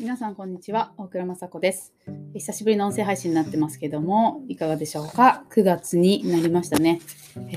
[0.00, 1.92] 皆さんこんにちは大倉雅子です。
[2.32, 7.02] 久しぶりの音声配信になってますけどもいかがでしょうか？9月になりましたね。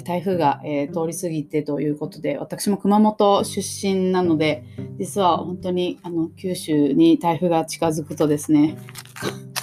[0.03, 4.65] 台風が、えー、通り過ぎてということで私も熊本出身なので
[4.99, 8.77] 実は本当にあの九州に台風が近づくとですね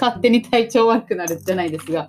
[0.00, 2.08] 勝手に体調悪くなるじゃないですが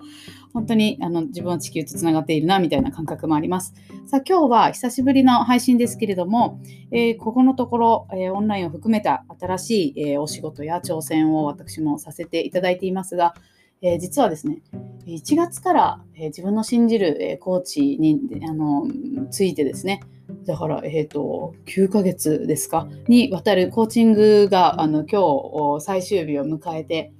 [0.53, 3.73] 本当にあの自分は地球とつながっているなみたいな感覚もあります。
[4.05, 6.59] さあ今日は久しぶりの配信ですけれども、
[6.91, 13.33] えー、ここのところ、えー、オンラインを含めた新しい、えー、お仕事や挑戦を私もさせていただいていますが、
[13.83, 14.61] え実はですね
[15.07, 18.87] 1月から、え自分の信じる、えコーチにあの
[19.31, 20.01] ついてですね
[20.45, 27.11] だから、えーと、9ヶ月ですかにわたるコーチングがあの今日最終日を迎えて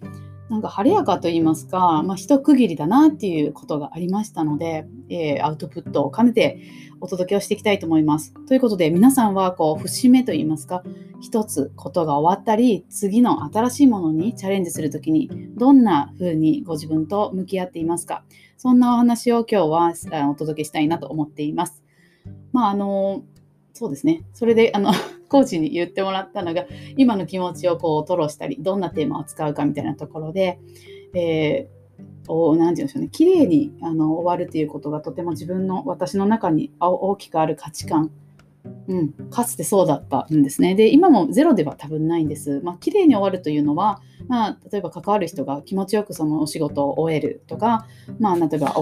[0.51, 6.59] なんか晴れやかと言いますか、まあ、一区切りだなっていうことがありましたので、えー、アウトプットを兼ねて
[6.99, 8.33] お届けをしていきたいと思います。
[8.47, 10.83] ということで皆さんはこう節目と言いますか
[11.21, 18.25] 一つことが終わったり次の新しいものにチャレンジする時にどんな風にご自分と向き合っていますか
[18.57, 19.93] そんなお話を今日は
[20.29, 21.81] お届けしたいなと思っています。
[22.51, 23.23] まああの
[23.73, 24.23] そうですね。
[24.33, 24.91] それで、あの、
[25.31, 26.65] コーチに言ってもらったのが、
[26.97, 30.59] 今の気持ちをこう、吐露したり、どんなテーマを使うかみたいなところで、
[31.13, 38.11] えー、を、なんて言うんでしょうね、綺麗にあの終わるということがとても自分の、私の中に大きくある価値観、
[38.89, 40.75] うん、かつてそうだったんですね。
[40.75, 42.59] で、今もゼロでは多分ないんです。
[42.61, 47.87] まあ、綺麗に終わるというのは、まあ、例えば関わる人が気持ちよくそのお仕事を終えるとか、
[48.19, 48.75] まあ、例えば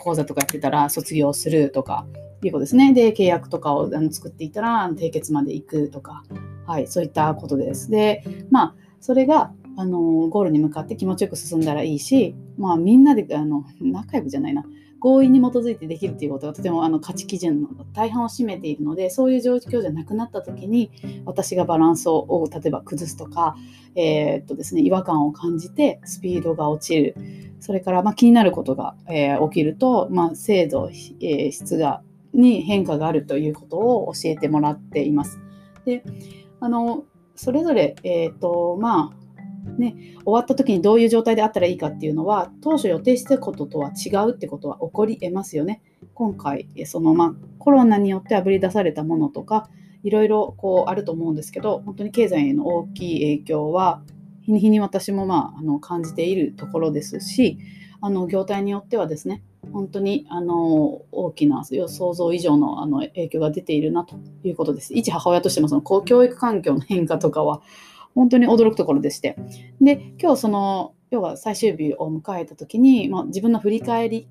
[0.00, 2.06] 講座とかやってたら卒業するとか、
[2.48, 2.92] いうことですね。
[2.92, 6.22] で、契約とかをあの作っていたら締結まで行くとか、
[6.66, 7.90] はい、そういったことです。
[7.90, 14.64] で、まあ、それが、あのゴールに向かって気持ちよく進んだらいいし、まあ、みんなであの仲良くじゃないな
[15.04, 20.90] 合意に基づいてできるということがとてもあの価値基準の大半を占めているのでそういう状況じゃなくなった時に
[21.26, 23.54] 私がバランスを例えば崩すとか、
[23.96, 27.16] えー、っとですね、違和感を感じてスピードが落ちる
[27.60, 32.02] それからま気になることが、えー、起きると、まあ、精度、えー、質が
[32.34, 35.38] に変化があるということを教えてもらっています。
[35.84, 36.02] で
[36.60, 37.04] あの
[37.36, 39.24] それぞれ、えーとまあ
[39.78, 45.82] ね、終わった時にどういう状態であったらいいかっていうのは当初予定してたこととは違うってことは起こりえますよね。
[46.12, 49.68] 今回その、まあ、コロナによってあぶり出されたものとか
[50.02, 54.02] いろいろこうあると思うんですけど本当に経済への大きい影響は
[54.44, 57.58] 日に日に私も、まあ、あの感じているところですし
[58.00, 64.94] あの業態によってはですね本当にあの大きな想像以上のあの影響が出ているなということです。
[64.94, 67.62] 一母親としてもその教育環境の変化とかは
[68.14, 69.36] 本当に驚くところでして。
[69.80, 74.28] で、今日その、要は最終日を迎えた時に、まあ、自分の振り返り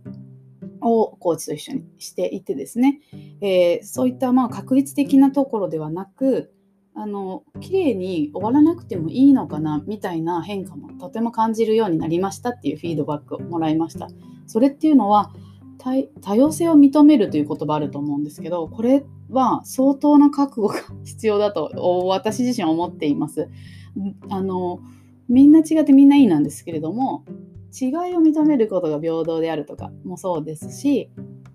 [0.81, 2.99] をコーチと一緒にしていてですね、
[3.41, 6.53] えー、そういったまあ確率的なところではなく、
[6.95, 14.09] あの綺麗に終わらなくてもいいのかなみたいな変化もとても感じるようになりましたっていうフィードバックをもらいました。
[14.45, 15.31] それっていうのは
[16.21, 21.71] 多様性を認めるという言葉あると思うんですけどこれは相当な覚悟が必要だと
[22.05, 23.49] 私自身思っています。
[24.29, 24.79] あの
[25.27, 27.25] みんな違ってみんないいなんですけれども
[27.79, 31.09] 違いを認めることが平等であるとかもそうですし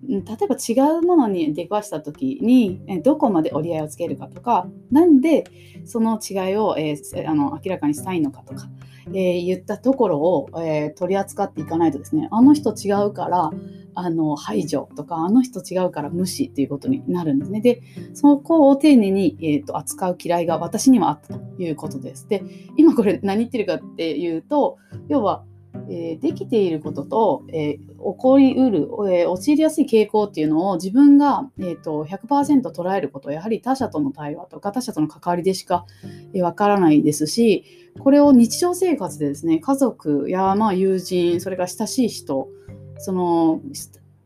[0.07, 5.45] 例えば違うものに出くわした時にどこまで折り合いをつけるかとかなんで
[5.85, 8.67] その違いを、えー、あの明らかにしたいのかとか
[9.13, 13.51] えー、言ったところを、えー、取り扱っていかないとですねあの人違うから
[13.95, 17.59] あの排除とかあの人違うから無視っていうことになるんですね。
[17.59, 17.81] で
[18.13, 22.27] そこを丁寧に、えーと、扱う嫌いが私にはあったということです。
[22.29, 22.43] で
[22.77, 24.77] 今これ何言ってるかっていうと
[25.09, 25.43] 要は
[25.89, 35.85] えー、できていることと、えー、起こりうる、えー、陥りやすい傾向っていうのを自分が、えーと、100%捉えることやはり他者との対話とか他者との関わりでしかわ、
[36.33, 37.65] えー、からないですし
[37.99, 42.49] これを日常生活でですね家族やまあ友人それから親しい人
[42.97, 43.61] その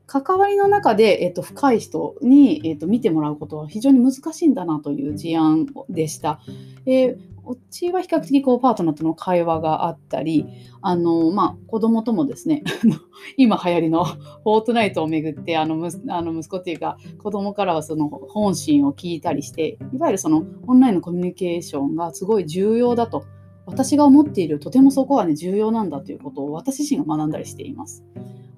[0.05, 6.39] 関わりの中で、えーと、深い人に、えーと見てもらうことは非常に難しいんだなという事案でした。
[6.85, 10.45] えーうちは比較的こうパートナーとの会話があったり、
[10.81, 12.63] あのまあ、子供ともですね、
[13.37, 23.25] 今流行りの フォートナイトをめぐってあのむあの息子っていうか子供からはその本心を聞いたりして、いわゆるそのオンラインのコミュニケーションがすごい重要だと、
[23.65, 28.03] 私が思っているとてもそこはね重要なんだということを私自身が学んだりしています。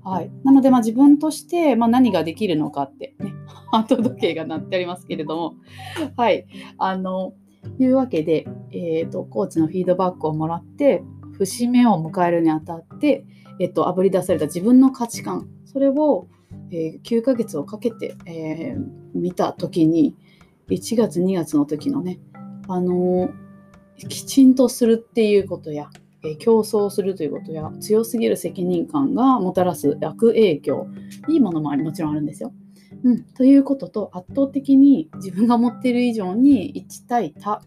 [0.04, 3.34] はい、なので、まあ、自分として、まあ、何ができるのかってね、
[3.72, 5.56] ハート時計が鳴ってありますけれども、
[6.16, 6.46] はい、
[6.78, 7.34] あの、
[7.80, 11.04] いうわけで、えーと、コーチのフィードバックをもらって
[11.38, 13.26] 節目を迎えるにあたって、
[13.60, 16.28] えっと、あぶり出された自分の価値観それを、
[16.72, 20.16] えー、9ヶ月をかけて、えー、見た時に
[20.70, 22.20] 1月2月の時のね
[22.68, 25.90] あのー、きちんとするっていうことや、
[26.24, 30.88] え競争するということや強すぎる責任感がもたらす悪影響
[31.28, 32.52] いいものももちろんあるんですよ。
[33.06, 37.62] うん、ということと圧倒的に自分が持っている以上に1対多。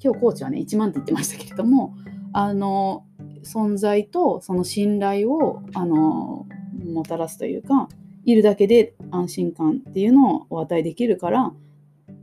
[0.00, 1.96] 今日コーチはね1万って言ってましたけれども
[2.34, 3.06] あの
[3.42, 6.46] 存在とその信頼をあの
[6.84, 7.88] もたらすというか
[8.26, 11.54] いるだけで安心感っていうのをお与えできるから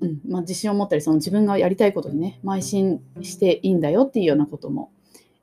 [0.01, 0.21] うん。
[0.27, 4.91] まあ、自信を持ったりその自分がやりたいことにね邁進していいんだよっていうようなことも、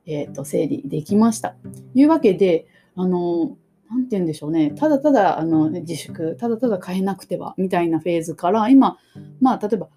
[0.05, 1.49] えーと、整理できました。
[1.49, 3.57] というわけであの
[3.89, 8.97] 何て言うんでしょうねただただあの、ね、自粛ただただ変えなくてはみたいなフェーズから今
[9.41, 9.87] まあ例えば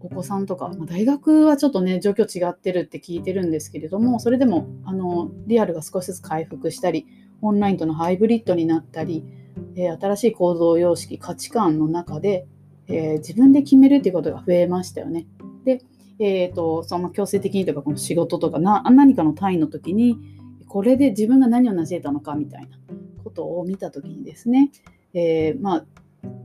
[0.00, 7.06] お子さんとか、まあ、大学はちょっとね状況違ってるって聞いてるんですけれどもそれでもあのリアルが少しずつ回復したり
[7.42, 9.24] オンラインとのハイブリッドになったり、
[9.76, 12.46] えー、新しい行動様式価値観の中で
[12.88, 15.26] えー、自分で決めるっていうことが増えましたよね。
[15.64, 15.82] で、
[16.18, 20.18] えーと、その強制的にとかこの仕事とかな何かの単位の時に
[20.66, 22.78] これで自分が何を成し得たのかみたいな
[23.18, 24.70] ことを見た時にですね、
[25.14, 25.84] えー、まあ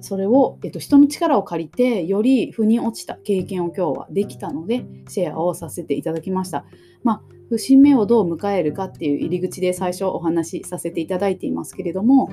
[0.01, 6.65] それを、えーと、人の力を借りてより腑に落ちた経験を今日はできたのでシェアをさせていただきました。
[7.03, 12.29] まあ、節目をどう迎えるかっていう入り口で最初お話しさせていただいていますけれども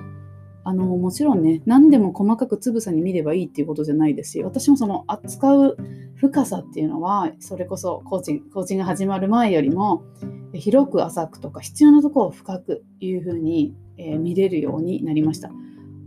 [0.63, 5.77] あのもちろんね何でも細かくつぶさに見ればいいっていうことじゃないですし私もその扱う
[6.17, 10.05] 深さっていうのはそれこそコーチコーチング始まる前よりも
[10.55, 15.50] 広く浅くとか必要なところを深くいうふうに、えー、見れるようになりました。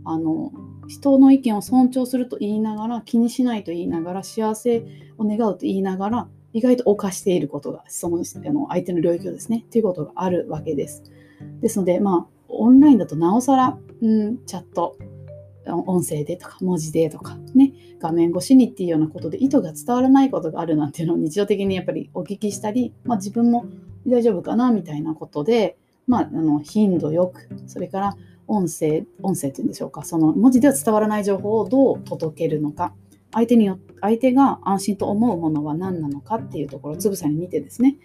[0.04, 0.52] あの
[0.86, 4.84] 人の意見を尊重すると言いながら気にしないと言いながら幸せ
[5.16, 11.02] を願うと言いながら意外と犯していることがそのあの相手の領域をですねということがあるわけです。
[11.60, 14.96] ですのでまあオンラインだとなおさら、うん、チャット、
[15.66, 23.66] 音声でとか文字でとかね、画面越しにっていうようなことで意図が伝わらないことがあるなんていうのを日常的にやっぱりお聞きしたり、まあ、自分も
[24.06, 28.16] 大丈夫かなみたいなことで、まあ、あの頻度よく、それから
[28.46, 32.94] 音声、音声っていうんでしょうか、その文字では伝わらない情報をどう届けるのか、
[33.32, 37.96] 相手によ相手が安心と思うものは何なのかっていうところをつぶさに見てですね、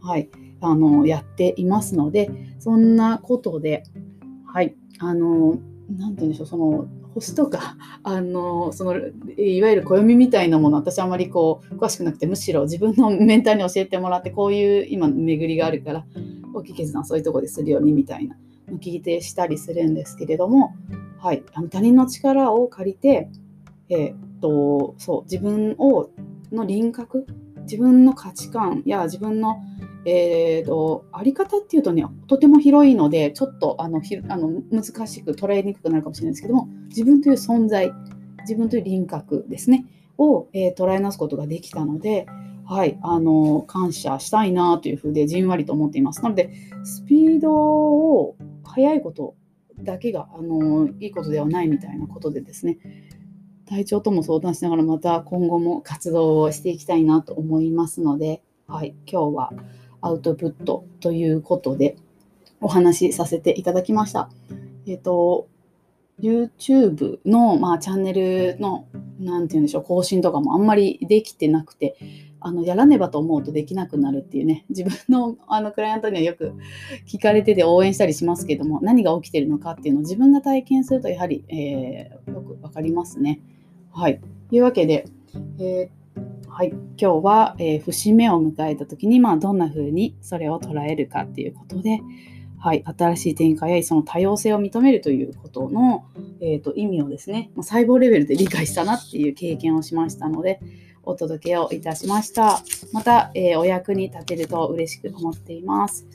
[0.00, 0.28] はい、
[0.60, 2.30] あのやっていますので
[2.60, 3.82] そんなことで
[4.52, 4.74] はい。
[4.98, 5.58] あの
[5.90, 6.46] 何て言うんでしょう。
[6.46, 8.96] その星とか あのその
[9.36, 16.06] いわゆる暦みたいなもの私あまりこう詳しくなくてむしろ自分のメンターに教えてもらってこういう今巡りがあるから
[16.58, 18.36] 大きい決断そういうとこでするようにみたいな
[18.80, 20.74] 聞いてしたりするんですけれども、
[21.18, 23.28] はい、あの他人の力を借りて、
[23.88, 26.10] えー、っとそう自分を
[26.52, 27.26] の輪郭
[27.62, 29.62] 自分の価値観や自分の
[30.04, 37.92] えーと、あり方っていうとねとても広いのでちょっとあのひあの難しく捉えにくくなるかもしれないですけども自分という存在
[38.40, 39.84] 自分という輪郭ですね
[40.16, 42.26] を、えー、捉え直すことができたので、
[42.68, 46.22] はい、あの感謝したいなというふうでじんわりと思っています。
[46.22, 46.52] なので
[46.84, 49.34] スピードを速いこと
[49.82, 52.78] だけがあのいいことではないみたいなことでですね
[53.66, 59.52] 体調とも相談しながらまた今後も活動をしていきたいなと思いますので、はい、今日は
[60.02, 61.96] アウトプットということで
[62.60, 64.30] お話しさせていただきました。
[64.86, 65.48] えっ、ー、と、
[66.20, 68.86] YouTube の、まあ、チャンネルの、
[69.20, 71.96] なんて言うんでしょう、更新とかもあんまりできてなくて、
[72.40, 76.54] あの、やらねばと思うとできなくなるっていうね、自分のあのクライアントにはよく
[77.06, 83.40] 聞かれてて応援したりしますけども、何が起きてるのかっていうのを自分が体験するとやはり、えー、よくわかりますね。
[83.92, 84.20] はい。
[84.48, 85.06] というわけで、
[85.58, 92.00] えー、はい、今日は、えー、節目を迎えた時に、まあ、どんな風にそれを捉えるかっていうことで、
[92.60, 96.06] はい、新しい展開やその多様性を認めるということの、
[96.40, 100.60] えーと、意味をですね、細胞レベルで理解したなっていう経験をしましたので、
[101.08, 102.60] お届けをいたしました。
[102.92, 106.06] また、えー、お役に立てると嬉しく思っています。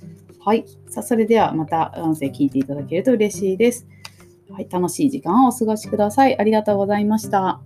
[0.46, 0.66] はい。
[0.90, 3.88] さあ、それではまた音声聞いていただけると嬉しいです。
[4.52, 4.68] はい。
[4.70, 6.38] 楽しい時間をお過ごしください。
[6.38, 7.62] ありがとうございました。